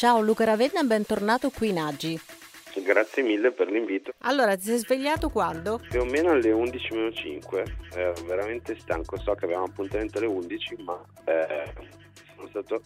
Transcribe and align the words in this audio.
Ciao 0.00 0.22
Luca 0.22 0.44
Ravenna, 0.44 0.82
bentornato 0.82 1.50
qui 1.50 1.68
in 1.68 1.78
Agi. 1.78 2.18
Grazie 2.82 3.22
mille 3.22 3.50
per 3.50 3.70
l'invito. 3.70 4.14
Allora, 4.20 4.56
ti 4.56 4.62
sei 4.62 4.78
svegliato 4.78 5.28
quando? 5.28 5.78
Più 5.90 6.00
o 6.00 6.06
meno 6.06 6.30
alle 6.30 6.52
11.05, 6.52 7.98
ero 7.98 8.14
veramente 8.24 8.78
stanco, 8.78 9.18
so 9.18 9.34
che 9.34 9.44
avevamo 9.44 9.66
appuntamento 9.66 10.16
alle 10.16 10.28
11, 10.28 10.76
ma 10.84 11.04
eh, 11.26 11.70
sono 12.34 12.48
stato 12.48 12.82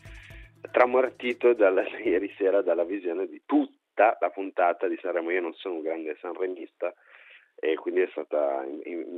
tramortito 0.72 1.54
dalla, 1.54 1.84
ieri 2.02 2.34
sera 2.36 2.62
dalla 2.62 2.82
visione 2.82 3.28
di 3.28 3.42
tutta 3.46 4.18
la 4.18 4.30
puntata 4.30 4.88
di 4.88 4.98
Sanremo. 5.00 5.30
Io 5.30 5.40
non 5.40 5.54
sono 5.54 5.76
un 5.76 5.82
grande 5.82 6.16
sanremista 6.20 6.92
e 7.54 7.76
quindi 7.76 8.00
è 8.00 8.08
stata 8.10 8.66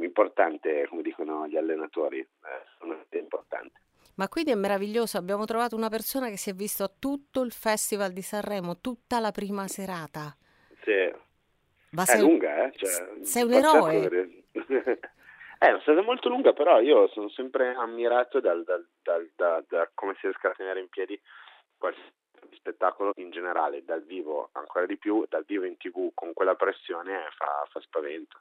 importante, 0.03 0.87
come 0.91 1.01
dicono 1.01 1.49
gli 1.49 1.57
allenatori, 1.57 2.19
eh, 2.19 2.29
sono 2.79 3.03
importante. 3.09 3.85
Ma 4.17 4.29
quindi 4.29 4.51
è 4.51 4.55
meraviglioso, 4.55 5.19
abbiamo 5.19 5.45
trovato 5.45 5.77
una 5.77 5.91
persona 5.91 6.29
che 6.29 6.39
si 6.39 6.51
è 6.51 6.55
visto 6.55 6.95
tutto 6.99 7.43
il 7.43 7.53
Festival 7.53 8.13
di 8.13 8.23
Sanremo, 8.23 8.81
tutta 8.81 9.21
la 9.21 9.31
prima 9.31 9.67
serata. 9.69 10.35
Sì. 10.83 11.13
Ma 11.91 12.03
è 12.03 12.07
sei, 12.07 12.21
lunga, 12.21 12.65
eh? 12.65 12.73
Cioè, 12.77 13.25
sei 13.25 13.43
un 13.43 13.53
eroe. 13.53 14.45
Eh, 15.59 15.75
è 15.75 15.81
stata 15.81 16.03
molto 16.03 16.29
lunga, 16.29 16.53
però 16.53 16.81
io 16.81 17.09
sono 17.09 17.31
sempre 17.31 17.75
ammirato 17.75 18.41
dal, 18.41 18.63
dal, 18.63 18.87
dal, 19.03 19.31
da, 19.35 19.65
da 19.67 19.91
come 19.95 20.13
si 20.21 20.27
riesca 20.27 20.51
a 20.51 20.55
tenere 20.55 20.81
in 20.81 20.91
piedi 20.91 21.19
qualsiasi 21.79 22.13
spettacolo 22.51 23.13
in 23.17 23.31
generale, 23.31 23.83
dal 23.83 24.03
vivo 24.03 24.51
ancora 24.53 24.85
di 24.85 24.99
più, 24.99 25.25
dal 25.31 25.45
vivo 25.47 25.65
in 25.65 25.79
tv 25.79 26.11
con 26.13 26.35
quella 26.35 26.57
pressione 26.57 27.29
fa, 27.39 27.67
fa 27.71 27.81
spavento. 27.81 28.39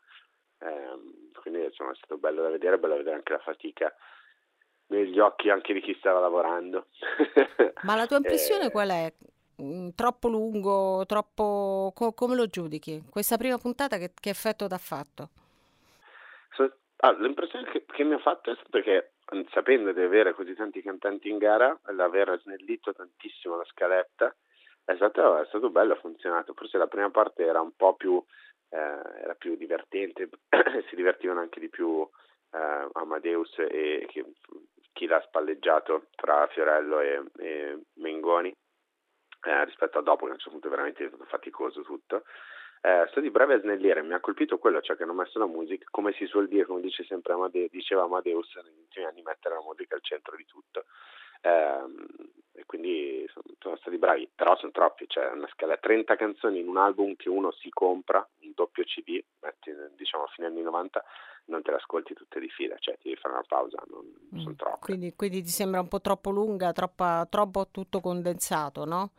Eh, 0.59 1.31
quindi 1.39 1.63
insomma, 1.63 1.91
è 1.91 1.95
stato 1.95 2.17
bello 2.17 2.41
da 2.41 2.49
vedere, 2.49 2.77
bello 2.77 2.93
da 2.93 2.99
vedere 2.99 3.15
anche 3.15 3.31
la 3.31 3.39
fatica 3.39 3.95
negli 4.87 5.19
occhi 5.19 5.49
anche 5.49 5.73
di 5.73 5.81
chi 5.81 5.95
stava 5.99 6.19
lavorando. 6.19 6.87
Ma 7.83 7.95
la 7.95 8.05
tua 8.05 8.17
impressione 8.23 8.65
eh, 8.65 8.71
qual 8.71 8.89
è? 8.89 9.13
Mm, 9.61 9.89
troppo 9.95 10.27
lungo, 10.27 11.05
troppo... 11.05 11.91
Co- 11.95 12.13
come 12.13 12.35
lo 12.35 12.47
giudichi? 12.47 13.03
Questa 13.09 13.37
prima 13.37 13.57
puntata 13.57 13.97
che, 13.97 14.11
che 14.19 14.29
effetto 14.29 14.67
ti 14.67 14.73
ha 14.73 14.77
fatto? 14.77 15.29
So, 16.55 16.71
ah, 16.97 17.11
l'impressione 17.13 17.69
che, 17.71 17.85
che, 17.85 18.03
mi 18.03 18.13
ha 18.13 18.19
fatto 18.19 18.51
è 18.51 18.55
stata 18.55 18.81
che 18.81 19.11
mm, 19.33 19.43
sapendo 19.51 19.91
di 19.93 20.01
avere 20.01 20.33
così 20.33 20.53
tanti 20.55 20.81
cantanti 20.81 21.29
in 21.29 21.37
gara, 21.37 21.77
l'aver 21.93 22.39
snellito 22.41 22.93
tantissimo 22.93 23.55
la 23.55 23.65
scaletta, 23.65 24.35
è 24.83 24.95
stato, 24.95 25.37
è 25.41 25.45
stato 25.47 25.69
bello, 25.69 25.93
ha 25.93 25.99
funzionato. 25.99 26.53
Forse 26.53 26.77
la 26.77 26.87
prima 26.87 27.09
parte 27.09 27.43
era 27.43 27.61
un 27.61 27.71
po' 27.75 27.95
più, 27.95 28.21
eh, 28.69 28.77
era 28.77 29.35
più 29.35 29.55
divertente, 29.55 30.29
si 30.89 30.95
divertivano 30.95 31.39
anche 31.39 31.59
di 31.59 31.69
più 31.69 32.07
eh, 32.51 32.89
Amadeus 32.93 33.57
e 33.57 34.05
chi, 34.09 34.23
chi, 34.95 35.05
l'ha 35.07 35.21
spalleggiato 35.27 36.07
tra 36.15 36.47
Fiorello 36.47 37.01
e, 37.01 37.21
e 37.37 37.81
Mengoni 37.95 38.55
eh, 39.43 39.65
rispetto 39.65 39.99
a 39.99 40.01
dopo 40.01 40.23
che 40.23 40.31
a 40.31 40.33
un 40.33 40.39
certo 40.39 40.51
punto 40.51 40.67
è 40.67 40.69
veramente 40.69 41.05
stato 41.07 41.25
faticoso 41.25 41.81
tutto. 41.81 42.23
Eh, 42.81 43.05
sto 43.09 43.19
di 43.19 43.29
breve 43.29 43.55
a 43.55 43.59
snellire, 43.59 44.01
mi 44.03 44.13
ha 44.13 44.19
colpito 44.19 44.57
quello, 44.57 44.79
cioè 44.79 44.95
che 44.95 45.03
hanno 45.03 45.13
messo 45.13 45.37
la 45.37 45.47
musica, 45.47 45.85
come 45.89 46.13
si 46.13 46.25
suol 46.25 46.47
dire, 46.47 46.65
come 46.65 46.81
dice 46.81 47.03
sempre 47.03 47.33
Amade- 47.33 47.67
diceva 47.69 48.03
Amadeus 48.03 48.55
negli 48.63 48.79
ultimi 48.79 49.05
anni, 49.05 49.21
mettere 49.21 49.55
la 49.55 49.61
musica 49.61 49.95
al 49.95 50.01
centro 50.01 50.35
di 50.35 50.45
tutto. 50.45 50.85
Eh, 51.41 51.83
e 52.55 52.63
quindi 52.65 53.27
sono, 53.59 53.75
stati 53.75 53.97
bravi, 53.97 54.29
però 54.33 54.55
sono 54.57 54.71
troppi, 54.71 55.05
cioè 55.07 55.29
una 55.31 55.47
scala 55.51 55.77
30 55.77 56.15
canzoni 56.15 56.59
in 56.59 56.67
un 56.67 56.77
album 56.77 57.15
che 57.15 57.29
uno 57.29 57.51
si 57.51 57.69
compra, 57.69 58.25
un 58.41 58.51
doppio 58.55 58.83
CD, 58.83 59.21
diciamo 59.95 60.23
a 60.23 60.27
fine 60.27 60.47
anni 60.47 60.61
90, 60.61 61.03
non 61.45 61.61
te 61.61 61.71
le 61.71 61.77
ascolti 61.77 62.13
tutte 62.13 62.39
di 62.39 62.49
fila, 62.49 62.75
cioè 62.79 62.95
ti 62.95 63.09
devi 63.09 63.19
fare 63.19 63.33
una 63.33 63.43
pausa, 63.45 63.83
non 63.87 64.05
mm. 64.05 64.39
sono 64.39 64.55
troppe. 64.55 64.79
Quindi, 64.79 65.13
quindi, 65.15 65.41
ti 65.41 65.49
sembra 65.49 65.81
un 65.81 65.87
po' 65.89 65.99
troppo 65.99 66.31
lunga, 66.31 66.71
troppa, 66.71 67.27
troppo 67.29 67.67
tutto 67.69 67.99
condensato, 67.99 68.85
no? 68.85 69.11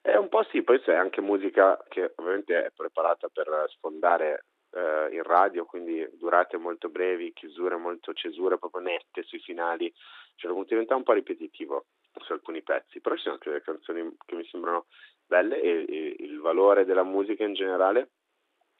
È 0.00 0.16
un 0.16 0.28
po' 0.28 0.42
sì, 0.50 0.62
poi 0.62 0.80
c'è 0.80 0.94
anche 0.94 1.20
musica 1.20 1.78
che 1.88 2.12
ovviamente 2.16 2.64
è 2.64 2.70
preparata 2.74 3.28
per 3.28 3.66
sfondare 3.68 4.46
eh, 4.70 5.14
in 5.14 5.22
radio, 5.22 5.66
quindi 5.66 6.08
durate 6.14 6.56
molto 6.56 6.88
brevi, 6.88 7.34
chiusure 7.34 7.76
molto 7.76 8.14
cesure 8.14 8.56
proprio 8.56 8.80
nette 8.80 9.22
sui 9.24 9.40
finali, 9.40 9.92
cioè 10.36 10.52
diventa 10.64 10.96
un 10.96 11.02
po' 11.02 11.12
ripetitivo 11.12 11.84
su 12.20 12.32
alcuni 12.32 12.62
pezzi, 12.62 13.00
però 13.00 13.14
ci 13.16 13.22
sono 13.22 13.34
anche 13.34 13.50
delle 13.50 13.62
canzoni 13.62 14.16
che 14.24 14.34
mi 14.34 14.44
sembrano 14.46 14.86
belle 15.26 15.60
e, 15.60 15.84
e 15.88 16.16
il 16.18 16.40
valore 16.40 16.84
della 16.84 17.04
musica 17.04 17.44
in 17.44 17.54
generale 17.54 18.10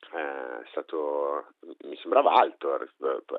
è 0.08 0.68
stato, 0.70 1.52
mi 1.84 1.96
sembrava 1.96 2.32
alto, 2.32 2.78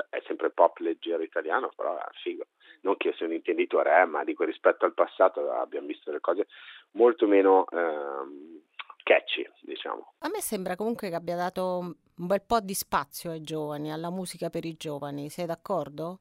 è 0.09 0.21
sempre 0.25 0.51
pop 0.51 0.77
leggero 0.77 1.23
italiano, 1.23 1.71
però 1.75 1.97
è 1.97 2.07
figo. 2.21 2.45
Non 2.81 2.97
che 2.97 3.09
io 3.09 3.13
sia 3.15 3.25
un 3.25 3.33
intenditore, 3.33 4.01
eh, 4.01 4.05
ma 4.05 4.23
dico 4.23 4.43
rispetto 4.43 4.85
al 4.85 4.93
passato 4.93 5.51
abbiamo 5.51 5.87
visto 5.87 6.09
delle 6.09 6.21
cose 6.21 6.47
molto 6.91 7.27
meno 7.27 7.65
ehm, 7.69 8.61
catchy, 9.03 9.47
diciamo. 9.61 10.13
A 10.19 10.29
me 10.29 10.39
sembra 10.39 10.75
comunque 10.75 11.09
che 11.09 11.15
abbia 11.15 11.35
dato 11.35 11.79
un 11.79 12.27
bel 12.27 12.41
po' 12.41 12.59
di 12.59 12.73
spazio 12.73 13.31
ai 13.31 13.41
giovani, 13.41 13.91
alla 13.91 14.09
musica 14.09 14.49
per 14.49 14.65
i 14.65 14.75
giovani, 14.77 15.29
sei 15.29 15.45
d'accordo? 15.45 16.19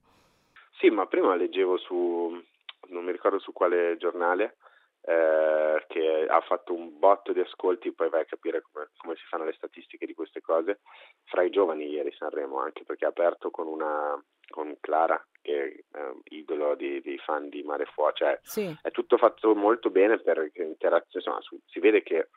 Sì, 0.79 0.89
ma 0.91 1.07
prima 1.07 1.35
leggevo 1.35 1.77
su, 1.77 2.43
non 2.91 3.05
mi 3.05 3.12
ricordo 3.12 3.39
su 3.39 3.53
quale 3.53 3.97
giornale, 3.97 4.56
eh, 5.03 5.84
che 5.89 6.27
ha 6.28 6.41
fatto 6.43 6.75
un 6.75 6.99
botto 6.99 7.33
di 7.33 7.41
ascolti, 7.41 7.93
poi 7.93 8.11
vai 8.11 8.23
a 8.23 8.27
capire 8.27 8.62
come, 8.62 8.91
come, 8.97 9.17
si 9.17 9.25
fanno 9.28 9.45
le 9.45 9.55
statistiche 9.55 10.06
di 10.06 10.15
queste 10.15 10.41
cose, 10.41 10.81
fra 11.25 11.43
i 11.43 11.51
giovani 11.51 11.89
ieri 11.89 12.12
Sanremo, 12.12 12.61
anche 12.61 12.84
perché 12.84 13.06
ha 13.06 13.09
aperto 13.09 13.51
con 13.51 13.67
una 13.67 14.23
con 14.51 14.77
Clara, 14.81 15.25
che 15.41 15.84
è 15.91 15.99
eh, 15.99 16.15
idolo 16.25 16.75
di, 16.75 17.01
di, 17.01 17.17
fan 17.19 17.49
di 17.49 17.62
Mare 17.62 17.87
Fuoco, 17.87 18.12
cioè 18.15 18.39
sì. 18.43 18.77
è 18.83 18.91
tutto 18.91 19.17
fatto 19.17 19.55
molto 19.55 19.91
bene 19.91 20.19
per 20.19 20.51
interazione, 20.55 21.25
insomma 21.25 21.41
su, 21.41 21.59
si 21.67 21.78
vede 21.78 22.03
che 22.03 22.28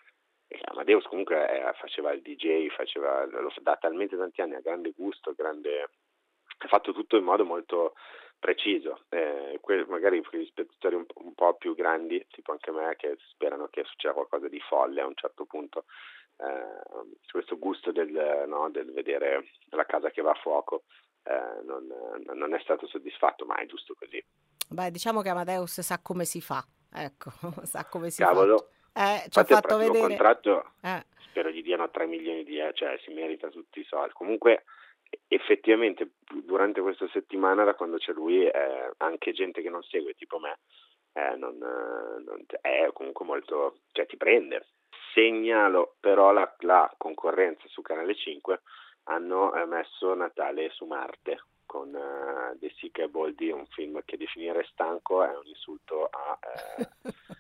Amadeus 0.66 1.06
comunque 1.06 1.50
eh, 1.50 1.74
faceva 1.74 2.12
il 2.12 2.22
DJ, 2.22 2.68
faceva, 2.70 3.26
lo 3.26 3.52
da 3.62 3.76
talmente 3.78 4.16
tanti 4.16 4.42
anni, 4.42 4.56
ha 4.56 4.62
grande 4.62 4.94
gusto, 4.96 5.34
grande, 5.34 5.82
ha 5.82 6.68
fatto 6.68 6.94
tutto 6.94 7.18
in 7.18 7.24
modo 7.24 7.44
molto 7.44 7.94
preciso. 8.40 9.06
Eh, 9.10 9.60
que- 9.62 9.86
magari 9.88 10.22
gli 10.32 10.46
spettatori 10.46 10.96
un, 10.96 11.06
un, 11.16 11.34
po' 11.34 11.56
più 11.56 11.76
grandi, 11.76 12.26
tipo 12.32 12.52
anche 12.52 12.72
me, 12.72 12.96
che 12.98 13.18
sperano 13.30 13.68
che 13.68 13.84
succeda 13.86 14.14
qualcosa 14.14 14.48
di 14.48 14.60
folle 14.60 15.02
a 15.02 15.08
un 15.08 15.16
certo 15.16 15.46
punto, 15.46 15.86
eh, 16.38 17.18
questo 17.32 17.58
gusto 17.58 17.92
del, 17.92 18.46
no, 18.48 18.70
del, 18.70 18.92
vedere 18.92 19.50
la 19.70 19.86
casa 19.86 20.10
che 20.10 20.22
va 20.22 20.32
a 20.32 20.40
fuoco 20.42 20.84
eh, 21.24 21.64
non, 21.64 21.88
non, 22.34 22.54
è 22.54 22.60
stato 22.60 22.88
soddisfatto, 22.88 23.46
ma 23.46 23.56
è 23.56 23.66
giusto 23.66 23.96
così. 23.98 24.24
Beh, 24.70 24.92
diciamo 24.92 25.22
che 25.22 25.30
Amadeus 25.30 25.82
sa 25.82 26.00
come 26.02 26.26
si 26.26 26.42
fa, 26.42 26.64
ecco, 26.92 27.32
sa 27.64 27.86
come 27.86 28.10
si 28.10 28.22
Cavolo. 28.22 28.70
fa. 28.92 29.16
Eh, 29.16 29.30
ci 29.30 29.40
ha 29.40 29.44
fatto 29.44 29.78
vedere. 29.78 30.08
contratto 30.08 30.74
eh. 30.82 31.04
spero 31.30 31.50
gli 31.50 31.64
diano 31.64 31.90
3 31.90 32.06
milioni 32.06 32.44
di 32.44 32.60
euro, 32.60 32.74
cioè 32.74 33.00
si 33.04 33.12
merita 33.12 33.50
tutti 33.50 33.80
i 33.80 33.86
soldi. 33.86 34.14
Comunque 34.14 34.66
effettivamente 35.28 36.12
durante 36.44 36.82
questa 36.82 37.08
settimana 37.10 37.64
da 37.64 37.74
quando 37.74 37.98
c'è 37.98 38.14
lui 38.14 38.46
eh, 38.46 38.92
anche 38.98 39.32
gente 39.32 39.62
che 39.62 39.70
non 39.70 39.84
segue 39.84 40.14
tipo 40.14 40.40
me 40.40 40.58
eh, 41.14 41.36
non, 41.36 41.58
non, 41.58 42.46
è 42.62 42.90
comunque 42.92 43.26
molto 43.26 43.78
cioè 43.92 44.06
ti 44.06 44.18
prende. 44.18 44.68
Segnalo 45.14 45.96
però 46.00 46.32
la, 46.32 46.52
la 46.60 46.92
concorrenza 46.98 47.68
su 47.68 47.82
Canale 47.82 48.16
5 48.16 48.62
hanno 49.04 49.54
eh, 49.54 49.66
messo 49.66 50.14
Natale 50.16 50.70
su 50.72 50.86
Marte 50.86 51.44
con 51.66 51.94
uh, 51.94 52.58
The 52.58 52.72
Sick 52.78 53.00
e 53.00 53.10
Boldi 53.10 53.50
un 53.50 53.66
film 53.68 54.02
che 54.06 54.18
definire 54.18 54.68
stanco 54.72 55.24
è 55.24 55.36
un 55.36 55.46
insulto 55.46 56.08
a 56.08 56.38
eh, 56.42 56.88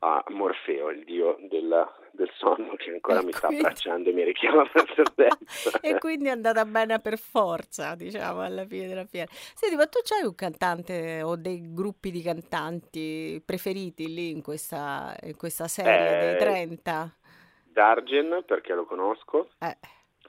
a 0.00 0.22
Morfeo, 0.28 0.90
il 0.90 1.04
dio 1.04 1.36
della, 1.48 1.90
del 2.10 2.30
sonno 2.36 2.74
che 2.76 2.90
ancora 2.90 3.20
e 3.20 3.24
mi 3.24 3.32
quindi... 3.32 3.36
sta 3.36 3.46
abbracciando 3.48 4.10
e 4.10 4.12
mi 4.12 4.24
richiama 4.24 4.68
per 4.68 4.84
terza. 5.14 5.80
e 5.80 5.98
quindi 5.98 6.26
è 6.26 6.30
andata 6.30 6.64
bene 6.64 7.00
per 7.00 7.18
forza, 7.18 7.94
diciamo, 7.94 8.42
alla 8.42 8.66
fine 8.66 8.88
della 8.88 9.06
fiera. 9.06 9.30
Senti, 9.30 9.76
ma 9.76 9.86
tu 9.86 10.00
c'hai 10.02 10.24
un 10.24 10.34
cantante 10.34 11.22
o 11.22 11.36
dei 11.36 11.72
gruppi 11.72 12.10
di 12.10 12.22
cantanti 12.22 13.42
preferiti 13.44 14.12
lì 14.12 14.30
in 14.30 14.42
questa, 14.42 15.16
in 15.22 15.36
questa 15.36 15.66
serie 15.68 16.16
eh, 16.16 16.26
dei 16.26 16.38
30? 16.38 17.16
Dargen, 17.64 18.44
perché 18.46 18.74
lo 18.74 18.84
conosco, 18.84 19.50
eh. 19.60 19.76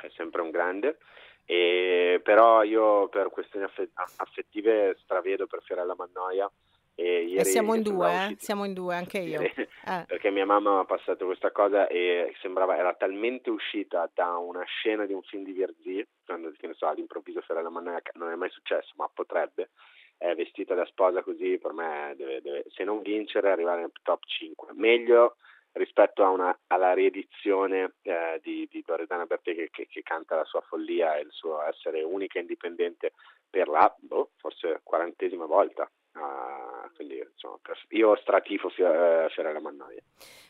è 0.01 0.09
sempre 0.15 0.41
un 0.41 0.51
grande. 0.51 0.97
E, 1.49 2.19
però 2.23 2.61
io 2.63 3.07
per 3.07 3.29
questioni 3.29 3.65
affettive 3.65 4.97
stravedo 5.01 5.47
per 5.47 5.61
Fiorella 5.63 5.95
Mannoia 5.95 6.51
e, 6.99 7.31
e 7.31 7.43
siamo 7.45 7.75
in 7.75 7.83
due, 7.83 8.09
eh? 8.09 8.35
siamo 8.39 8.65
in 8.65 8.73
due, 8.73 8.95
anche 8.95 9.19
io. 9.19 9.41
Eh. 9.41 10.03
Perché 10.07 10.31
mia 10.31 10.47
mamma 10.47 10.79
ha 10.79 10.85
passato 10.85 11.27
questa 11.27 11.51
cosa 11.51 11.87
e 11.87 12.35
sembrava, 12.41 12.75
era 12.75 12.93
talmente 12.95 13.51
uscita 13.51 14.09
da 14.13 14.35
una 14.37 14.63
scena 14.63 15.05
di 15.05 15.13
un 15.13 15.21
film 15.21 15.43
di 15.43 15.51
Virzì, 15.51 16.05
quando 16.25 16.51
che 16.57 16.65
ne 16.65 16.73
so, 16.73 16.87
all'improvviso 16.87 17.41
Fiorella 17.41 17.69
Mannoia, 17.69 18.01
non 18.13 18.31
è 18.31 18.35
mai 18.35 18.49
successo, 18.49 18.93
ma 18.97 19.07
potrebbe, 19.13 19.69
è 20.17 20.33
vestita 20.33 20.73
da 20.73 20.85
sposa 20.85 21.21
così, 21.21 21.59
per 21.59 21.71
me 21.71 22.15
deve, 22.17 22.41
deve, 22.41 22.65
se 22.69 22.83
non 22.83 23.03
vincere 23.03 23.51
arrivare 23.51 23.81
nel 23.81 23.91
top 24.01 24.25
5. 24.25 24.69
Meglio 24.73 25.35
rispetto 25.73 26.23
una, 26.23 26.57
alla 26.65 26.93
riedizione 26.93 27.93
eh, 28.01 28.39
di, 28.41 28.67
di 28.71 28.83
Loredana 28.85 29.25
Bertè 29.25 29.53
che, 29.53 29.69
che, 29.71 29.85
che, 29.87 30.01
canta 30.01 30.35
la 30.35 30.45
sua 30.45 30.61
follia 30.61 31.15
e 31.15 31.21
il 31.21 31.31
suo 31.31 31.61
essere 31.61 32.01
unica 32.01 32.39
e 32.39 32.41
indipendente 32.41 33.13
per 33.47 33.67
la, 33.67 33.95
boh, 33.99 34.31
forse 34.35 34.81
quarantesima 34.83 35.45
volta 35.45 35.87
Uh, 36.17 36.76
quindi, 36.95 37.17
insomma, 37.17 37.57
io 37.89 38.15
stratifo 38.17 38.69
Fiorella 38.69 39.59
Mannoia. 39.59 40.01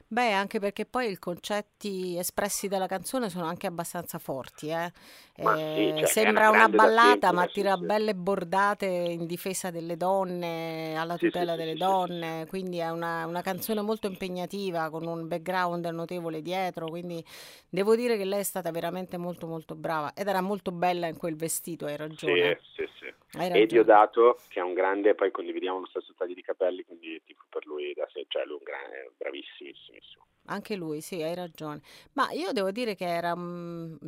Beh, 0.10 0.32
anche 0.32 0.60
perché 0.60 0.86
poi 0.86 1.12
i 1.12 1.20
concetti 1.20 2.18
espressi 2.18 2.70
dalla 2.70 2.88
canzone 2.88 3.30
sono 3.30 3.44
anche 3.44 3.68
abbastanza 3.68 4.20
forti, 4.20 4.70
eh? 4.70 4.94
Eh, 5.36 5.94
sì, 5.94 6.00
cioè, 6.00 6.08
sembra 6.08 6.50
una, 6.50 6.66
una 6.66 6.70
ballata, 6.70 7.34
ma 7.34 7.46
tira 7.48 7.76
sì, 7.76 7.86
belle 7.86 8.16
bordate 8.16 8.86
in 8.86 9.26
difesa 9.26 9.70
delle 9.70 9.98
donne, 9.98 10.96
alla 10.96 11.18
sì, 11.18 11.26
tutela 11.26 11.58
delle 11.58 11.76
donne, 11.76 12.46
quindi 12.48 12.78
è 12.78 12.90
una, 12.90 13.26
una, 13.26 13.42
canzone 13.42 13.82
molto 13.82 14.08
impegnativa, 14.08 14.90
con 14.90 15.06
un 15.06 15.28
background 15.28 15.86
notevole 15.88 16.42
dietro, 16.42 16.88
quindi 16.88 17.22
devo 17.68 17.94
dire 17.98 18.16
che 18.16 18.24
lei 18.24 18.40
è 18.40 18.44
stata 18.44 18.72
veramente 18.72 19.18
molto 19.18 19.46
molto 19.46 19.76
brava 19.76 20.14
ed 20.14 20.30
era 20.30 20.40
molto 20.40 20.72
bella 20.72 21.08
in 21.08 21.18
quel 21.18 21.36
vestito, 21.36 21.86
hai 21.86 21.98
ragione. 21.98 22.60
Sì, 22.62 22.86
sì, 22.86 22.90
sì. 22.97 22.97
E 23.34 23.66
Diodato, 23.66 24.40
che 24.48 24.60
è 24.60 24.64
un 24.64 24.74
grande, 24.74 25.14
poi 25.14 25.32
condividiamo 25.32 25.80
lo 25.80 25.86
stesso 25.88 26.14
taglio 26.18 26.34
di 26.34 26.42
capelli, 26.42 26.84
quindi 26.84 27.22
tipo 27.26 27.44
per 27.50 27.66
lui 27.66 27.94
da 27.94 28.08
sé, 28.12 28.26
cioè 28.30 28.46
lui 28.46 28.56
è 28.56 28.60
un 28.60 28.64
grande, 28.64 29.12
bravissimissimo. 29.18 30.26
Anche 30.50 30.76
lui, 30.78 31.02
sì, 31.02 31.22
hai 31.22 31.36
ragione. 31.36 31.82
Ma 32.14 32.32
io 32.32 32.54
devo 32.54 32.72
dire 32.72 32.96
che 32.96 33.06
era, 33.06 33.36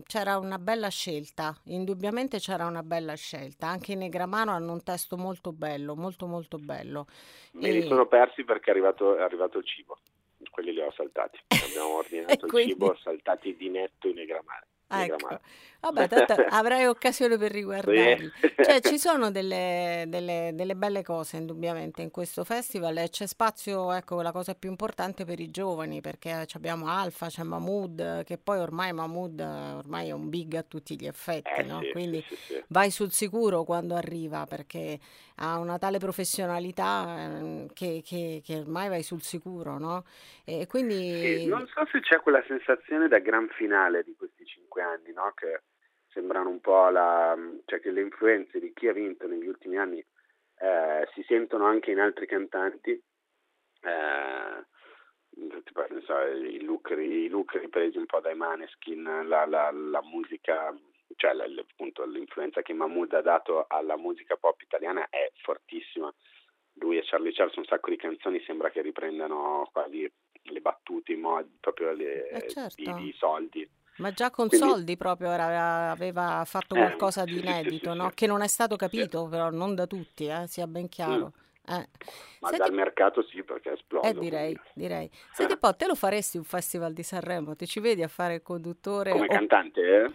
c'era 0.05 0.37
una 0.37 0.57
bella 0.57 0.87
scelta, 0.87 1.53
indubbiamente 1.65 2.39
c'era 2.39 2.65
una 2.65 2.81
bella 2.81 3.13
scelta. 3.15 3.67
Anche 3.67 3.91
i 3.91 3.95
Negramano 3.95 4.51
hanno 4.51 4.71
un 4.71 4.81
testo 4.81 5.17
molto 5.17 5.51
bello, 5.51 5.95
molto 5.95 6.25
molto 6.25 6.57
bello. 6.57 7.07
Me 7.53 7.67
e... 7.67 7.73
li 7.73 7.87
sono 7.87 8.07
persi 8.07 8.45
perché 8.45 8.67
è 8.67 8.71
arrivato, 8.71 9.17
è 9.17 9.21
arrivato 9.21 9.57
il 9.57 9.65
cibo, 9.65 9.97
quelli 10.49 10.71
li 10.71 10.79
ho 10.79 10.91
saltati. 10.95 11.39
Abbiamo 11.69 11.97
ordinato 11.97 12.45
il 12.45 12.51
quindi... 12.51 12.71
cibo, 12.71 12.97
saltati 13.01 13.57
di 13.57 13.69
netto 13.69 14.07
i 14.07 14.13
Negramano. 14.13 14.63
Ecco. 14.91 15.39
Vabbè, 15.81 16.07
tanto 16.25 16.45
avrai 16.49 16.85
occasione 16.85 17.37
per 17.37 17.51
riguardarli. 17.51 18.31
Sì. 18.41 18.47
Cioè, 18.69 18.81
ci 18.81 18.99
sono 18.99 19.31
delle, 19.31 20.03
delle, 20.07 20.51
delle, 20.53 20.75
belle 20.75 21.01
cose 21.01 21.37
indubbiamente 21.37 22.01
in 22.03 22.11
questo 22.11 22.43
festival 22.43 22.97
e 22.97 23.09
c'è 23.09 23.25
spazio, 23.25 23.91
ecco, 23.93 24.21
la 24.21 24.31
cosa 24.31 24.53
più 24.53 24.69
importante 24.69 25.25
per 25.25 25.39
i 25.39 25.49
giovani, 25.49 26.01
perché 26.01 26.45
abbiamo 26.53 26.87
Alfa, 26.87 27.27
c'è 27.27 27.41
Mahmood, 27.41 28.25
che 28.25 28.37
poi 28.37 28.59
ormai 28.59 28.93
Mahmood 28.93 29.39
ormai 29.39 30.09
è 30.09 30.11
un 30.11 30.29
big 30.29 30.53
a 30.55 30.63
tutti 30.63 30.99
gli 30.99 31.07
effetti, 31.07 31.61
eh, 31.61 31.63
no? 31.63 31.79
sì, 31.81 31.91
Quindi 31.91 32.23
sì, 32.27 32.61
vai 32.67 32.91
sul 32.91 33.11
sicuro 33.11 33.63
quando 33.63 33.95
arriva, 33.95 34.45
perché 34.45 34.99
ha 35.35 35.57
una 35.57 35.79
tale 35.79 35.97
professionalità 35.97 37.15
ehm, 37.17 37.73
che, 37.73 38.03
che, 38.05 38.41
che 38.43 38.57
ormai 38.57 38.89
vai 38.89 39.03
sul 39.03 39.21
sicuro, 39.21 39.79
no? 39.79 40.03
E 40.43 40.67
quindi... 40.67 41.45
non 41.45 41.65
so 41.73 41.87
se 41.91 42.01
c'è 42.01 42.19
quella 42.19 42.43
sensazione 42.45 43.07
da 43.07 43.19
gran 43.19 43.47
finale 43.47 44.03
di 44.03 44.13
questi 44.15 44.45
cinque 44.45 44.81
anni, 44.83 45.11
no? 45.13 45.31
Che 45.33 45.61
sembrano 46.11 46.49
un 46.49 46.59
po' 46.59 46.89
la, 46.89 47.37
cioè 47.65 47.79
che 47.79 47.91
le 47.91 48.01
influenze 48.01 48.59
di 48.59 48.73
chi 48.73 48.87
ha 48.87 48.93
vinto 48.93 49.27
negli 49.27 49.47
ultimi 49.47 49.77
anni 49.77 50.03
eh, 50.59 51.07
si 51.13 51.23
sentono 51.23 51.65
anche 51.65 51.91
in 51.91 51.99
altri 51.99 52.25
cantanti. 52.25 52.91
Eh, 52.91 54.65
tipo, 55.63 55.85
so, 56.03 56.21
i, 56.21 56.61
look, 56.63 56.89
i 56.89 57.27
look 57.29 57.53
ripresi 57.55 57.97
un 57.97 58.05
po' 58.05 58.19
dai 58.19 58.35
Maneskin, 58.35 59.27
la, 59.27 59.45
la, 59.45 59.71
la 59.71 60.01
musica, 60.03 60.75
cioè 61.15 61.33
la, 61.33 61.45
appunto 61.45 62.05
l'influenza 62.05 62.61
che 62.61 62.73
Mahmood 62.73 63.13
ha 63.13 63.21
dato 63.21 63.65
alla 63.67 63.97
musica 63.97 64.35
pop 64.35 64.59
italiana 64.61 65.07
è 65.09 65.31
fortissima. 65.41 66.13
Lui 66.73 66.97
e 66.97 67.03
Charlie 67.03 67.33
Charles 67.33 67.55
un 67.57 67.65
sacco 67.65 67.89
di 67.89 67.97
canzoni 67.97 68.41
sembra 68.41 68.69
che 68.69 68.81
riprendano 68.81 69.69
quasi 69.71 70.09
le 70.43 70.61
battute, 70.61 71.11
i 71.11 71.17
modi, 71.17 71.57
proprio 71.59 71.91
le, 71.91 72.29
eh 72.29 72.47
certo. 72.47 72.75
di, 72.75 72.93
di 72.93 73.13
soldi. 73.13 73.69
Ma 73.99 74.11
già 74.11 74.31
con 74.31 74.47
Quindi, 74.47 74.65
soldi 74.65 74.97
proprio 74.97 75.29
era, 75.31 75.91
aveva 75.91 76.43
fatto 76.45 76.75
eh, 76.75 76.79
qualcosa 76.79 77.25
di 77.25 77.35
sì, 77.35 77.41
sì, 77.41 77.47
inedito, 77.47 77.91
sì, 77.91 77.97
no? 77.97 78.09
sì. 78.09 78.15
che 78.15 78.27
non 78.27 78.41
è 78.41 78.47
stato 78.47 78.75
capito, 78.75 79.27
però 79.27 79.49
non 79.49 79.75
da 79.75 79.85
tutti, 79.87 80.27
eh, 80.27 80.47
sia 80.47 80.67
ben 80.67 80.87
chiaro. 80.87 81.33
Eh. 81.67 81.87
Ma 82.39 82.47
Senti- 82.47 82.57
dal 82.57 82.73
mercato 82.73 83.21
sì, 83.23 83.43
perché 83.43 83.69
è 83.69 83.73
esploso. 83.73 84.07
eh, 84.07 84.13
direi, 84.13 84.53
quindi. 84.53 84.69
direi. 84.73 85.11
Senti 85.31 85.53
un 85.53 85.59
po', 85.59 85.75
te 85.75 85.85
lo 85.85 85.95
faresti 85.95 86.37
un 86.37 86.43
festival 86.43 86.93
di 86.93 87.03
Sanremo? 87.03 87.55
Ti 87.55 87.67
ci 87.67 87.79
vedi 87.79 88.01
a 88.01 88.07
fare 88.07 88.35
il 88.35 88.41
conduttore? 88.41 89.11
Come 89.11 89.25
o- 89.25 89.27
cantante, 89.27 89.81
eh? 89.81 90.11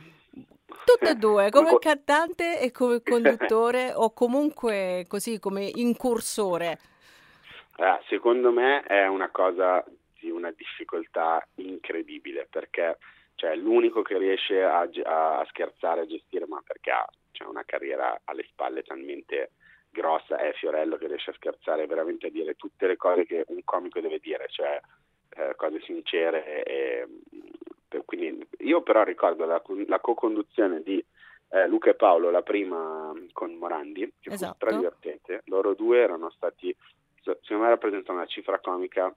Tutte 0.84 1.10
e 1.10 1.14
due, 1.14 1.50
come 1.50 1.70
co- 1.70 1.78
cantante 1.78 2.60
e 2.60 2.70
come 2.70 3.00
conduttore 3.04 3.92
o 3.94 4.12
comunque 4.12 5.04
così 5.08 5.38
come 5.38 5.70
incursore? 5.74 6.78
Ah, 7.76 8.00
secondo 8.08 8.50
me 8.50 8.82
è 8.82 9.06
una 9.06 9.30
cosa 9.30 9.84
di 10.18 10.30
una 10.30 10.50
difficoltà 10.52 11.46
incredibile 11.56 12.46
perché 12.50 12.98
cioè, 13.34 13.56
l'unico 13.56 14.02
che 14.02 14.18
riesce 14.18 14.62
a, 14.62 14.88
a 15.04 15.44
scherzare, 15.48 16.02
a 16.02 16.06
gestire, 16.06 16.46
ma 16.46 16.62
perché 16.64 16.90
ha 16.90 17.06
cioè, 17.32 17.48
una 17.48 17.64
carriera 17.64 18.20
alle 18.24 18.44
spalle 18.44 18.82
talmente 18.82 19.52
grossa, 19.90 20.38
è 20.38 20.52
Fiorello 20.54 20.96
che 20.96 21.06
riesce 21.06 21.30
a 21.30 21.34
scherzare 21.34 21.86
veramente 21.86 22.26
a 22.26 22.30
dire 22.30 22.54
tutte 22.54 22.86
le 22.86 22.96
cose 22.96 23.24
che 23.24 23.44
un 23.48 23.62
comico 23.64 24.00
deve 24.00 24.18
dire, 24.18 24.46
cioè 24.48 24.80
eh, 25.36 25.54
cose 25.56 25.80
sincere. 25.80 26.64
E, 26.64 27.08
e- 27.88 28.02
quindi 28.04 28.46
io 28.58 28.82
però 28.82 29.04
ricordo 29.04 29.44
la, 29.44 29.62
la 29.86 30.00
co-conduzione 30.00 30.82
di 30.82 31.04
eh, 31.50 31.68
Luca 31.68 31.90
e 31.90 31.94
Paolo, 31.94 32.30
la 32.30 32.42
prima 32.42 33.12
con 33.32 33.54
Morandi, 33.54 34.00
che 34.20 34.30
fu 34.30 34.32
Esatto. 34.32 34.54
stra 34.56 34.76
divertente. 34.76 35.42
Loro 35.46 35.74
due 35.74 36.00
erano 36.00 36.30
stati, 36.30 36.74
se- 37.22 37.38
secondo 37.42 37.64
me 37.64 37.68
rappresentano 37.70 38.18
una 38.18 38.26
cifra 38.26 38.58
comica 38.58 39.14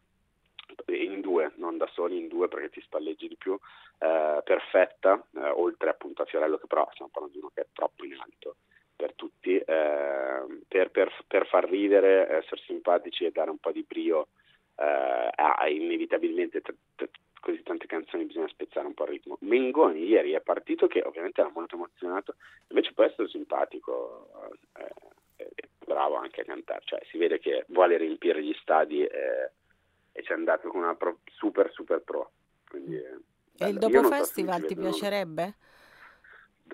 in 0.88 1.22
due, 1.22 1.52
non 1.56 1.78
da 1.78 1.88
soli, 1.94 2.18
in 2.18 2.28
due 2.28 2.48
perché 2.48 2.70
ti 2.70 2.82
spalleggi 2.82 3.28
di 3.28 3.36
più, 3.36 3.58
eh, 4.00 4.42
perfetta, 4.44 5.24
eh, 5.36 5.50
oltre 5.50 5.90
appunto 5.90 6.22
a 6.22 6.26
Fiorello 6.26 6.58
che 6.58 6.68
però 6.68 6.88
stiamo 6.94 7.12
parlando 7.12 7.38
di 7.38 7.44
uno 7.44 7.52
che 7.54 7.62
è 7.62 7.68
troppo 7.74 8.06
in 8.06 8.16
alto 8.20 8.56
per 8.96 9.14
tutti, 9.14 9.56
eh, 9.58 10.46
per, 10.68 10.90
per- 10.92 11.24
per 11.28 11.48
far 11.48 11.70
ridere, 11.70 12.28
essere 12.30 12.62
simpatici 12.66 13.26
e 13.26 13.32
dare 13.32 13.50
un 13.52 13.58
po' 13.58 13.72
di 13.72 13.86
brio 13.88 14.30
eh, 14.76 15.30
a 15.36 15.68
inevitabilmente 15.70 16.62
t- 16.62 16.74
t- 16.96 17.10
così 17.40 17.62
tante 17.64 17.86
canzoni 17.86 18.26
bisogna 18.26 18.48
spezzare 18.48 18.88
un 18.88 18.94
po' 18.94 19.04
il 19.04 19.10
ritmo. 19.12 19.38
Mengoni 19.42 20.04
ieri 20.04 20.32
è 20.32 20.42
partito 20.42 20.88
che 20.88 21.02
ovviamente 21.02 21.42
era 21.42 21.52
molto 21.54 21.76
emozionato, 21.76 22.36
invece 22.70 22.90
è 22.90 22.94
stato 22.94 23.28
simpatico, 23.28 24.30
eh, 24.78 24.92
eh, 25.38 25.52
bravo 25.86 26.16
anche 26.16 26.42
a 26.42 26.46
cantare, 26.46 26.82
cioè 26.84 27.00
si 27.10 27.18
vede 27.18 27.40
che 27.40 27.66
vuole 27.70 27.98
riempire 27.98 28.44
gli 28.44 28.54
stadi 28.60 29.04
eh, 29.04 29.52
ci 30.28 30.34
è 30.34 30.36
andato 30.36 30.68
con 30.68 30.82
una 30.82 30.94
pro- 30.96 31.20
super 31.38 31.72
super 31.72 32.02
pro. 32.02 32.32
Quindi, 32.70 32.98
eh, 32.98 33.18
E 33.58 33.70
il 33.70 33.78
bello. 33.78 33.88
Io 33.88 34.02
dopo 34.02 34.04
so 34.04 34.10
festival 34.10 34.62
ci 34.62 34.68
ti 34.68 34.76
piacerebbe? 34.76 35.56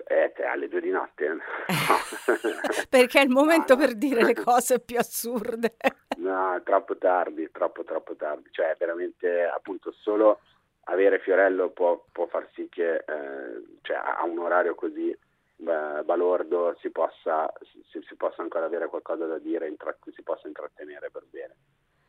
Eh, 0.08 0.32
te, 0.34 0.42
alle 0.44 0.66
due 0.68 0.80
di 0.80 0.90
notte. 0.90 1.28
No. 1.68 1.98
Perché 2.88 3.20
è 3.20 3.22
il 3.22 3.28
momento 3.30 3.74
No, 3.74 3.80
no. 3.80 3.86
per 3.86 3.94
dire 3.96 4.24
le 4.24 4.34
cose 4.42 4.80
più 4.80 4.98
assurde. 4.98 5.76
No, 6.16 6.60
troppo 6.64 6.96
tardi, 6.98 7.48
troppo 7.52 7.84
troppo 7.84 8.16
tardi. 8.16 8.48
Cioè, 8.50 8.74
veramente, 8.78 9.44
appunto, 9.44 9.92
solo 9.92 10.40
avere 10.86 11.20
Fiorello 11.20 11.70
può, 11.70 12.04
può 12.10 12.26
far 12.26 12.48
sì 12.54 12.68
che 12.68 12.96
eh, 12.96 13.64
cioè, 13.82 13.96
a 13.96 14.24
un 14.24 14.38
orario 14.38 14.74
così 14.74 15.10
eh, 15.10 15.18
balordo 16.04 16.76
si 16.80 16.90
possa, 16.90 17.50
si, 17.90 18.02
si 18.06 18.16
possa 18.16 18.42
ancora 18.42 18.64
avere 18.64 18.88
qualcosa 18.88 19.26
da 19.26 19.38
dire, 19.38 19.68
intra- 19.68 19.96
si 20.12 20.22
possa 20.22 20.48
intrattenere 20.48 21.10
per 21.10 21.24
bene. 21.30 21.54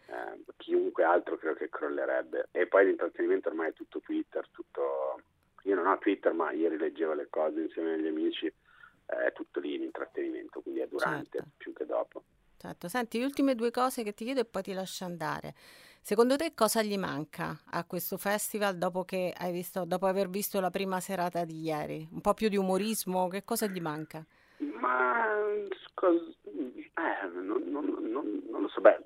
Eh, 0.08 0.44
chiunque 0.58 1.04
altro 1.04 1.38
credo 1.38 1.56
che 1.56 1.70
crollerebbe. 1.70 2.50
E 2.52 2.68
poi 2.68 2.86
l'intrattenimento 2.86 3.50
ormai 3.50 3.70
è 3.70 3.74
tutto 3.74 4.00
Twitter, 4.00 4.48
tutto... 4.52 5.22
Io 5.64 5.76
non 5.76 5.88
ho 5.88 5.98
Twitter, 5.98 6.32
ma 6.34 6.52
ieri 6.52 6.78
leggevo 6.78 7.14
le 7.14 7.28
cose 7.30 7.62
insieme 7.62 7.94
agli 7.94 8.08
amici, 8.08 8.46
eh, 8.46 9.26
è 9.26 9.34
tutto 9.34 9.60
lì 9.60 9.80
l'intrattenimento, 9.80 10.62
quindi 10.62 10.82
è 10.82 10.88
durante 10.88 11.38
Certo. 11.38 11.50
più 11.58 11.74
che 11.74 11.86
dopo. 11.86 12.24
Certo, 12.58 12.88
senti, 12.88 13.18
le 13.18 13.26
ultime 13.26 13.56
due 13.56 13.72
cose 13.72 14.04
che 14.04 14.14
ti 14.14 14.26
chiedo 14.26 14.42
e 14.42 14.46
poi 14.46 14.62
ti 14.62 14.74
lascio 14.74 15.06
andare. 15.06 15.54
Secondo 16.02 16.36
te 16.36 16.54
cosa 16.54 16.84
gli 16.84 16.98
manca 17.00 17.60
a 17.72 17.84
questo 17.84 18.18
festival 18.18 18.78
dopo 18.78 19.04
che 19.06 19.34
hai 19.36 19.52
visto, 19.52 19.86
dopo 19.86 20.06
aver 20.06 20.30
visto 20.30 20.60
la 20.60 20.70
prima 20.70 21.00
serata 21.00 21.44
di 21.46 21.62
ieri? 21.64 22.08
Un 22.12 22.22
po' 22.22 22.36
più 22.36 22.48
di 22.48 22.58
umorismo, 22.58 23.28
che 23.28 23.44
cosa 23.44 23.66
gli 23.66 23.82
manca? 23.82 24.24
Ma 24.58 25.36
eh, 25.50 27.28
non, 27.42 27.64
non- 27.66 27.98
non- 28.02 28.44
non 28.50 28.62
lo 28.62 28.68
so, 28.68 28.82
beh, 28.82 29.00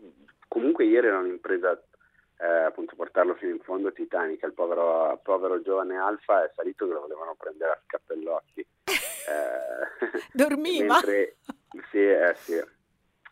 comunque 0.59 0.83
ieri 0.83 1.07
era 1.07 1.19
un'impresa 1.19 1.81
eh, 2.41 2.45
appunto 2.45 2.95
portarlo 2.95 3.35
fino 3.35 3.51
in 3.51 3.59
fondo 3.61 3.93
titanica, 3.93 4.45
il 4.45 4.53
povero, 4.53 5.17
povero 5.23 5.61
giovane 5.61 5.97
Alfa 5.97 6.43
è 6.43 6.51
salito 6.53 6.85
che 6.85 6.93
lo 6.93 7.01
volevano 7.01 7.35
prendere 7.35 7.71
a 7.71 7.81
scappellotti. 7.85 8.65
Eh, 9.29 10.25
Dormiva? 10.33 10.93
mentre, 10.93 11.35
sì, 11.91 11.99
eh, 11.99 12.33
sì. 12.33 12.59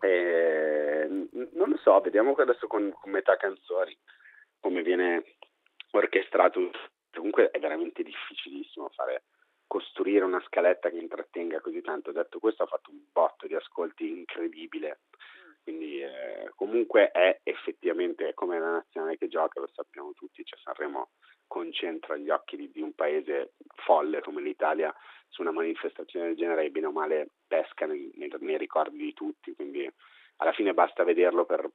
Eh, 0.01 1.07
non 1.53 1.69
lo 1.69 1.77
so, 1.77 1.99
vediamo 2.01 2.35
adesso 2.35 2.67
con, 2.67 2.91
con 2.91 3.09
metà 3.09 3.35
canzoni 3.35 3.97
come 4.59 4.83
viene 4.83 5.23
orchestrato. 5.89 6.69
Comunque 7.11 7.49
è 7.49 7.57
veramente 7.57 8.03
difficilissimo 8.03 8.89
fare 8.89 9.23
costruire 9.65 10.23
una 10.23 10.43
scaletta 10.45 10.91
che 10.91 10.97
intrattenga 10.97 11.61
così 11.61 11.81
tanto. 11.81 12.11
Detto 12.11 12.37
questo, 12.37 12.61
ha 12.61 12.67
fatto 12.67 12.91
un 12.91 12.99
botto 13.11 13.47
di 13.47 13.55
ascolti 13.55 14.07
incredibile. 14.07 14.99
Quindi 15.67 15.99
eh, 15.99 16.49
comunque 16.55 17.11
è 17.11 17.41
effettivamente 17.43 18.33
come 18.33 18.57
la 18.57 18.71
nazionale 18.71 19.17
che 19.17 19.27
gioca, 19.27 19.59
lo 19.59 19.67
sappiamo 19.73 20.13
tutti, 20.13 20.45
cioè 20.45 20.57
Sanremo 20.59 21.09
concentra 21.45 22.15
gli 22.15 22.29
occhi 22.29 22.55
di, 22.55 22.71
di 22.71 22.79
un 22.79 22.93
paese 22.93 23.51
folle 23.83 24.21
come 24.21 24.41
l'Italia 24.41 24.95
su 25.27 25.41
una 25.41 25.51
manifestazione 25.51 26.27
del 26.27 26.37
genere 26.37 26.63
e 26.63 26.69
bene 26.69 26.85
o 26.85 26.93
male 26.93 27.31
pesca 27.45 27.85
nei, 27.85 28.09
nei- 28.15 28.31
nei 28.39 28.57
ricordi 28.57 28.95
di 28.95 29.13
tutti, 29.13 29.53
quindi 29.55 29.91
alla 30.37 30.53
fine 30.53 30.73
basta 30.73 31.03
vederlo 31.03 31.43
per, 31.43 31.69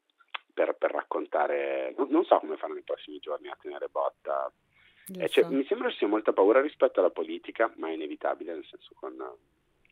per, 0.54 0.72
per 0.72 0.90
raccontare, 0.90 1.92
non, 1.98 2.08
non, 2.08 2.24
so 2.24 2.38
come 2.38 2.56
fanno 2.56 2.72
nei 2.72 2.84
prossimi 2.84 3.18
giorni 3.18 3.48
a 3.48 3.58
tenere 3.60 3.88
botta. 3.88 4.50
Eh, 5.18 5.28
cioè, 5.28 5.44
mi 5.50 5.66
sembra 5.66 5.90
ci 5.90 5.98
sia 5.98 6.08
molta 6.08 6.32
paura 6.32 6.62
rispetto 6.62 7.00
alla 7.00 7.10
politica, 7.10 7.70
ma 7.76 7.88
è 7.88 7.92
inevitabile, 7.92 8.54
nel 8.54 8.64
senso 8.64 8.94
con... 8.94 9.14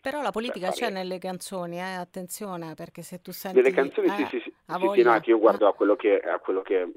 Però 0.00 0.22
la 0.22 0.30
politica 0.30 0.70
c'è 0.70 0.88
nelle 0.88 1.18
canzoni, 1.18 1.76
eh? 1.76 1.94
attenzione, 1.94 2.74
perché 2.74 3.02
se 3.02 3.20
tu 3.20 3.32
senti... 3.32 3.58
Nelle 3.58 3.72
canzoni 3.72 4.06
eh, 4.06 4.10
sì, 4.10 4.24
sì, 4.24 4.40
sì, 4.40 4.52
sì, 4.66 4.90
sì 4.94 5.02
no, 5.02 5.20
io 5.22 5.38
guardo 5.38 5.68
a 5.68 5.74
quello 5.74 5.94
che, 5.94 6.18
a 6.18 6.38
quello 6.38 6.62
che 6.62 6.90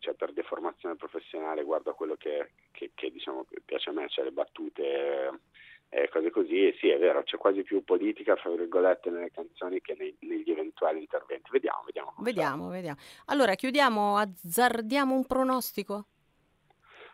cioè 0.00 0.14
per 0.14 0.32
deformazione 0.32 0.94
professionale 0.94 1.64
guardo 1.64 1.90
a 1.90 1.94
quello 1.94 2.14
che, 2.16 2.50
che, 2.70 2.92
che 2.94 3.10
diciamo, 3.10 3.46
piace 3.64 3.90
a 3.90 3.92
me, 3.92 4.08
cioè 4.08 4.24
le 4.24 4.30
battute 4.30 5.40
eh, 5.88 6.08
cose 6.10 6.30
così, 6.30 6.66
e 6.66 6.76
sì 6.80 6.88
è 6.88 6.98
vero, 6.98 7.22
c'è 7.22 7.36
quasi 7.36 7.62
più 7.62 7.82
politica, 7.84 8.36
fra 8.36 8.50
virgolette, 8.50 9.10
nelle 9.10 9.30
canzoni 9.30 9.80
che 9.80 9.94
nei, 9.98 10.16
negli 10.20 10.50
eventuali 10.50 10.98
interventi. 10.98 11.50
Vediamo, 11.50 11.82
vediamo. 11.84 12.14
Vediamo, 12.18 12.62
sarà. 12.64 12.74
vediamo. 12.74 12.98
Allora, 13.26 13.54
chiudiamo, 13.54 14.16
azzardiamo 14.16 15.14
un 15.14 15.26
pronostico? 15.26 16.06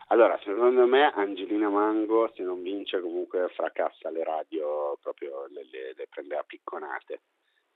Allora, 0.08 0.38
secondo 0.42 0.86
me 0.86 1.10
Angelina 1.12 1.68
Mango, 1.68 2.30
se 2.34 2.42
non 2.42 2.62
vince, 2.62 3.00
comunque 3.00 3.48
fracassa 3.48 4.10
le 4.10 4.24
radio, 4.24 4.98
proprio 5.00 5.46
le, 5.48 5.64
le, 5.70 5.94
le 5.96 6.06
prende 6.08 6.36
a 6.36 6.42
picconate. 6.42 7.22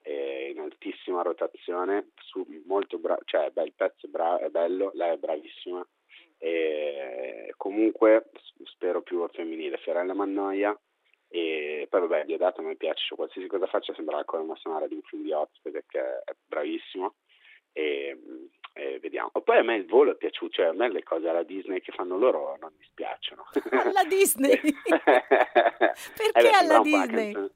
E 0.02 0.50
in 0.54 0.60
altissima 0.60 1.22
rotazione, 1.22 2.10
su, 2.16 2.46
molto 2.66 2.98
bravo, 2.98 3.22
cioè 3.24 3.50
beh, 3.50 3.64
il 3.64 3.72
pezzo 3.74 4.06
è, 4.06 4.08
bra- 4.08 4.38
è 4.38 4.48
bello, 4.50 4.90
lei 4.94 5.14
è 5.14 5.18
bravissima, 5.18 5.84
e 6.38 7.52
comunque 7.56 8.30
spero 8.64 9.02
più 9.02 9.26
femminile. 9.28 9.78
Fiorella 9.78 10.14
Mannoia 10.14 10.78
e 11.28 11.86
poi 11.90 12.00
vabbè 12.00 12.24
Diodato 12.24 12.62
mi 12.62 12.76
piace 12.76 13.04
cioè, 13.04 13.16
qualsiasi 13.16 13.48
cosa 13.48 13.66
faccia 13.66 13.92
sembra 13.94 14.16
la 14.16 14.24
colonna 14.24 14.54
sonora 14.56 14.86
di 14.86 14.94
un 14.94 15.02
film 15.02 15.22
di 15.24 15.32
Oz 15.32 15.50
perché 15.60 16.22
è 16.24 16.32
bravissimo 16.46 17.16
vediamo 19.26 19.44
poi 19.44 19.58
a 19.58 19.62
me 19.62 19.76
il 19.76 19.86
volo 19.86 20.12
è 20.12 20.16
piaciuto 20.16 20.52
cioè 20.52 20.66
a 20.66 20.72
me 20.72 20.90
le 20.90 21.02
cose 21.02 21.28
alla 21.28 21.42
Disney 21.42 21.80
che 21.80 21.92
fanno 21.92 22.16
loro 22.16 22.56
non 22.60 22.72
mi 22.76 22.84
spiacciono 22.84 23.46
alla 23.70 24.04
Disney? 24.04 24.58
perché 26.16 26.48
eh, 26.48 26.54
alla 26.54 26.80
Disney? 26.80 27.50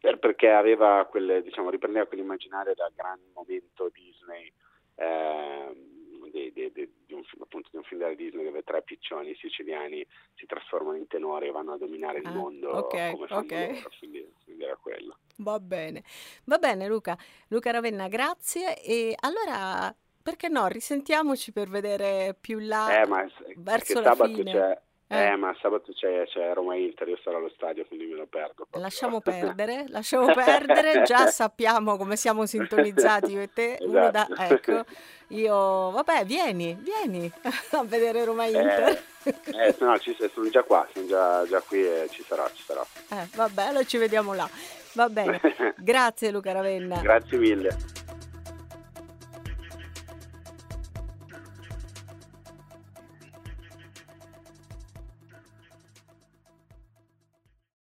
Per, 0.00 0.18
perché 0.18 0.50
aveva 0.50 1.06
quelle 1.10 1.42
diciamo 1.42 1.70
riprendeva 1.70 2.06
quell'immaginario 2.06 2.74
da 2.74 2.90
gran 2.94 3.18
momento 3.34 3.90
Disney 3.92 4.52
eh, 4.96 5.90
di, 6.30 6.52
di, 6.52 6.72
di, 6.72 6.92
di, 7.06 7.12
un, 7.12 7.22
appunto, 7.40 7.68
di 7.70 7.76
un 7.76 7.82
film 7.82 8.00
della 8.00 8.14
Disney 8.14 8.44
dove 8.44 8.62
tre 8.62 8.82
piccioni 8.82 9.34
siciliani 9.34 10.06
si 10.34 10.46
trasformano 10.46 10.96
in 10.96 11.06
tenori 11.06 11.48
e 11.48 11.50
vanno 11.50 11.72
a 11.72 11.78
dominare 11.78 12.18
il 12.18 12.26
ah, 12.26 12.32
mondo 12.32 12.76
okay, 12.76 13.12
come 13.12 13.26
fanno 13.26 13.40
okay. 13.40 13.74
loro, 13.74 13.90
quindi, 13.98 14.32
quindi 14.44 14.64
era 14.64 14.76
quello. 14.76 15.18
Va 15.38 15.58
bene, 15.60 16.02
va 16.44 16.58
bene 16.58 16.86
Luca. 16.86 17.18
Luca 17.48 17.70
Ravenna, 17.70 18.08
grazie 18.08 18.80
e 18.82 19.14
allora 19.20 19.94
perché 20.22 20.48
no, 20.48 20.66
risentiamoci 20.66 21.52
per 21.52 21.68
vedere 21.68 22.36
più 22.40 22.58
là 22.58 23.02
eh, 23.02 23.06
ma, 23.06 23.26
verso 23.56 24.00
la 24.00 24.14
fine. 24.14 24.52
C'è 24.52 24.80
eh. 25.12 25.26
eh, 25.26 25.36
ma 25.36 25.54
sabato 25.60 25.92
c'è, 25.92 26.24
c'è 26.24 26.54
Roma 26.54 26.74
Inter, 26.74 27.06
io 27.06 27.18
sarò 27.22 27.36
allo 27.36 27.50
stadio, 27.54 27.84
quindi 27.84 28.06
me 28.06 28.14
lo 28.14 28.26
perdo. 28.26 28.54
Proprio. 28.54 28.80
Lasciamo 28.80 29.20
perdere, 29.20 29.84
lasciamo 29.88 30.32
perdere, 30.32 31.02
già 31.02 31.26
sappiamo 31.28 31.98
come 31.98 32.16
siamo 32.16 32.46
sintonizzati 32.46 33.32
io 33.32 33.42
e 33.42 33.52
te. 33.52 33.76
Esatto. 33.78 34.10
Da, 34.10 34.48
ecco, 34.48 34.84
io, 35.28 35.90
vabbè, 35.90 36.24
vieni, 36.24 36.74
vieni 36.80 37.30
a 37.72 37.84
vedere 37.84 38.24
Roma 38.24 38.46
Inter. 38.46 39.04
Eh, 39.22 39.34
eh 39.52 39.76
no, 39.80 39.98
ci, 39.98 40.16
sono 40.32 40.48
già 40.48 40.62
qua, 40.62 40.88
sono 40.94 41.06
già, 41.06 41.46
già 41.46 41.60
qui 41.60 41.84
e 41.84 42.08
ci 42.10 42.22
sarò, 42.22 42.48
ci 42.54 42.62
sarò. 42.62 42.82
Eh, 43.10 43.28
vabbè, 43.34 43.64
allora 43.64 43.84
ci 43.84 43.98
vediamo 43.98 44.32
là. 44.32 44.48
Va 44.94 45.10
bene, 45.10 45.40
grazie 45.76 46.30
Luca 46.30 46.52
Ravenna. 46.52 47.00
Grazie 47.02 47.36
mille. 47.36 48.01